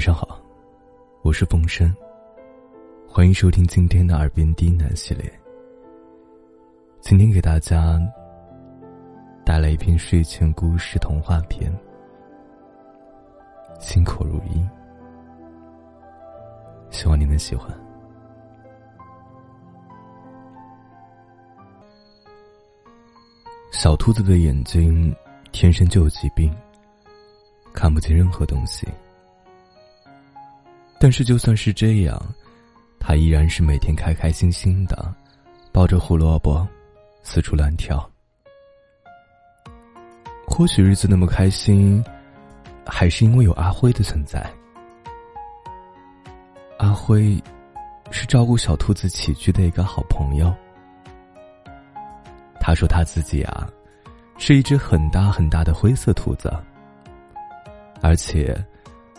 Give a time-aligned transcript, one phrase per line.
[0.00, 0.40] 晚上好，
[1.20, 1.94] 我是风声。
[3.06, 5.30] 欢迎收听今天的耳边低喃系列。
[7.02, 8.00] 今天给大家
[9.44, 11.70] 带来一篇睡前故事童话片，
[13.78, 14.66] 心口如一，
[16.88, 17.68] 希望你能喜欢。
[23.70, 25.14] 小兔子的眼睛
[25.52, 26.50] 天生就有疾病，
[27.74, 28.88] 看不见任何东西。
[31.02, 32.22] 但是就算是这样，
[32.98, 35.14] 他依然是每天开开心心的，
[35.72, 36.68] 抱着胡萝卜
[37.22, 38.06] 四处乱跳。
[40.46, 42.04] 或许日子那么开心，
[42.84, 44.46] 还是因为有阿辉的存在。
[46.78, 47.42] 阿辉
[48.10, 50.54] 是照顾小兔子起居的一个好朋友。
[52.60, 53.66] 他说他自己啊，
[54.36, 56.52] 是一只很大很大的灰色兔子，
[58.02, 58.54] 而且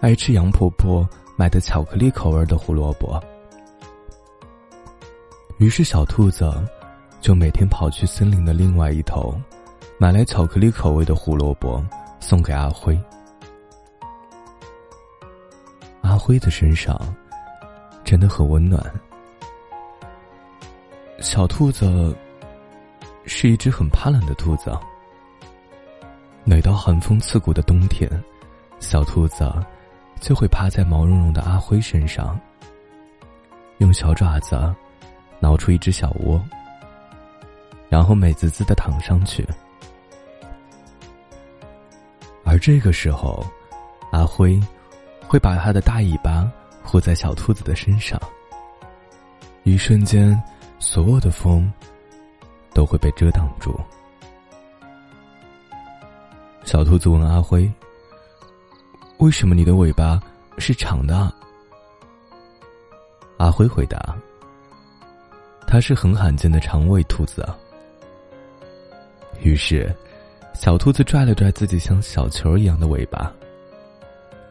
[0.00, 3.22] 爱吃杨婆婆买的巧克力口味的胡萝卜。
[5.58, 6.52] 于是小兔子
[7.20, 9.34] 就每天跑去森林的另外一头，
[9.98, 11.84] 买来巧克力口味的胡萝卜
[12.18, 12.98] 送给阿辉。
[16.00, 16.98] 阿辉的身上
[18.02, 18.82] 真的很温暖。
[21.20, 22.16] 小兔子。
[23.28, 24.70] 是一只很怕冷的兔子。
[26.44, 28.08] 每到寒风刺骨的冬天，
[28.78, 29.52] 小兔子
[30.20, 32.38] 就会趴在毛茸茸的阿辉身上，
[33.78, 34.56] 用小爪子
[35.40, 36.42] 挠出一只小窝，
[37.88, 39.46] 然后美滋滋的躺上去。
[42.44, 43.44] 而这个时候，
[44.12, 44.60] 阿辉
[45.26, 46.50] 会把他的大尾巴
[46.82, 48.20] 护在小兔子的身上，
[49.64, 50.40] 一瞬间，
[50.78, 51.70] 所有的风。
[52.74, 53.74] 都会被遮挡住。
[56.62, 57.72] 小兔子问阿辉
[59.18, 60.20] ：“为什么你的尾巴
[60.58, 61.32] 是长的？”
[63.38, 64.16] 阿辉回答
[65.66, 67.46] ：“它是很罕见的长尾兔子。”
[69.42, 69.94] 于是，
[70.54, 73.32] 小兔子拽了拽自己像小球一样的尾巴，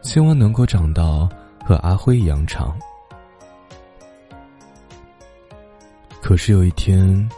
[0.01, 1.27] 希望能够长到
[1.65, 2.77] 和阿辉一样长。
[6.21, 7.29] 可是有一天。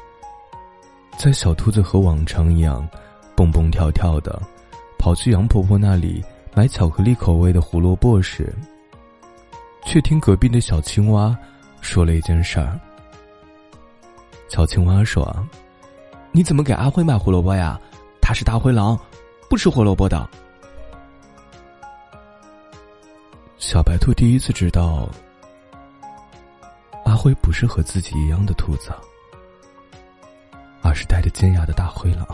[1.18, 2.88] 在小兔子和往常一样，
[3.36, 4.40] 蹦蹦跳跳的
[5.00, 6.24] 跑去杨婆婆那里
[6.58, 8.52] 买巧克力口味的胡萝卜时，
[9.86, 11.38] 却听隔壁的小青蛙
[11.82, 12.80] 说了一件事儿。
[14.50, 15.32] 小青蛙说
[16.34, 17.80] ：“你怎么给阿辉买胡萝卜呀？
[18.20, 19.00] 他是大灰狼，
[19.48, 20.28] 不吃胡萝卜的。”
[23.60, 25.08] 小白兔第一次知道，
[27.06, 28.92] 阿辉不是和自己一样的兔子。
[30.82, 32.28] 而是带着尖牙的大灰狼。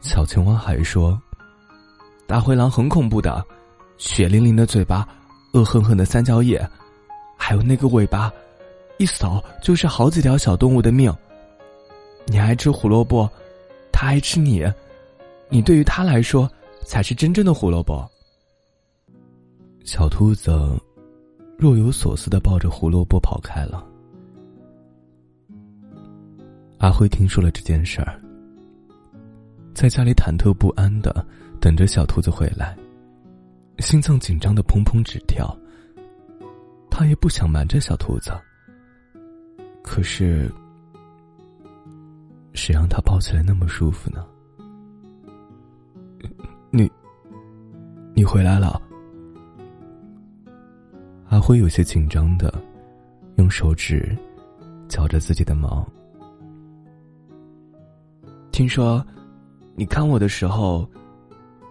[0.00, 1.20] 小青蛙还说
[2.26, 3.44] ：“大灰狼很恐怖的，
[3.98, 5.06] 血淋淋的嘴巴，
[5.52, 6.68] 恶狠狠的三角眼，
[7.36, 8.32] 还有那个尾巴，
[8.98, 11.14] 一扫就是好几条小动物的命。
[12.26, 13.30] 你爱吃胡萝卜，
[13.92, 14.64] 它爱吃你，
[15.50, 16.50] 你对于它来说
[16.86, 18.10] 才是真正的胡萝卜。”
[19.84, 20.50] 小兔子
[21.58, 23.86] 若有所思的抱着胡萝卜跑开了。
[26.78, 28.18] 阿辉听说了这件事儿，
[29.74, 31.26] 在家里忐忑不安的
[31.60, 32.76] 等着小兔子回来，
[33.80, 35.54] 心脏紧张的砰砰直跳。
[36.88, 38.30] 他也不想瞒着小兔子，
[39.82, 40.48] 可是，
[42.52, 44.24] 谁让他抱起来那么舒服呢？
[46.70, 46.88] 你，
[48.14, 48.80] 你回来了。
[51.28, 52.62] 阿辉有些紧张的，
[53.38, 54.16] 用手指
[54.88, 55.84] 绞着自己的毛。
[58.52, 59.04] 听说，
[59.76, 60.88] 你看我的时候，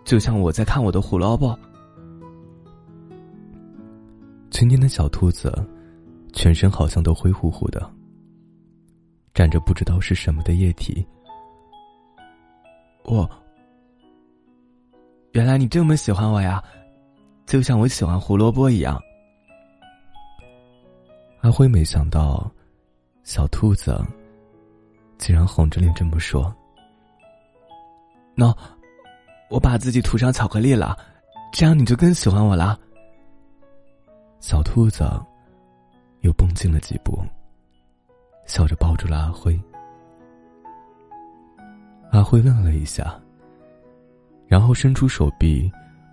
[0.04, 1.58] 就像我在看我的胡萝卜。
[4.50, 5.52] 今天的小兔子，
[6.34, 7.90] 全身好像都灰乎乎的，
[9.34, 11.06] 沾着不知道是什么的液体。
[13.06, 13.30] 我，
[15.32, 16.62] 原来你这么喜欢我呀，
[17.46, 19.02] 就像我喜欢胡萝卜一样。
[21.40, 22.52] 阿辉没想到，
[23.24, 23.98] 小兔子
[25.18, 26.54] 竟然红着脸这么说。
[28.36, 28.56] 喏，
[29.50, 30.98] 我把自己涂上巧克力了，
[31.52, 32.80] 这样你就更喜欢我了。
[34.40, 35.04] 小兔子
[36.22, 37.24] 又蹦进了几步，
[38.46, 39.60] 笑着抱住了阿辉。
[42.12, 43.20] 阿辉愣了一下，
[44.48, 45.72] 然后伸出手臂，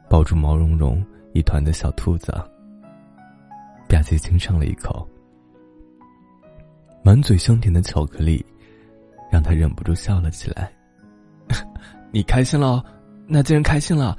[0.09, 2.33] 抱住毛茸茸一团的小兔子，
[3.89, 5.09] 吧唧亲上了一口，
[7.03, 8.45] 满嘴香甜的巧克力，
[9.31, 10.73] 让他忍不住笑了起来。
[12.13, 12.85] 你开心了，
[13.27, 14.19] 那既然开心了，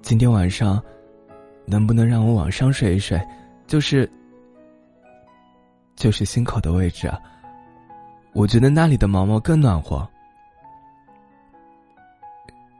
[0.00, 0.82] 今天晚上，
[1.66, 3.20] 能不能让我往上睡一睡？
[3.66, 4.10] 就是，
[5.94, 7.20] 就是心口的位置啊。
[8.32, 10.08] 我觉得那里的毛毛更暖和。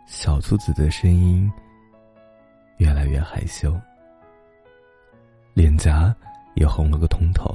[0.07, 1.53] 小兔子的声音
[2.79, 3.79] 越来越害羞，
[5.53, 6.15] 脸颊
[6.55, 7.55] 也红了个通透。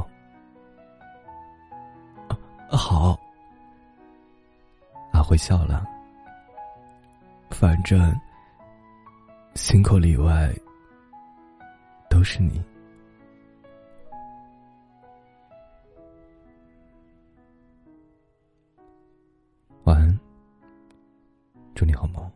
[2.70, 3.20] 好，
[5.14, 5.84] 阿辉笑了。
[7.64, 8.14] 反正
[9.56, 10.54] 心口里外
[12.10, 12.62] 都是你。
[19.86, 20.20] 晚安，
[21.74, 22.30] 祝你好梦。